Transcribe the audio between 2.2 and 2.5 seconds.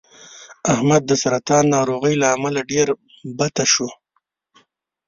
له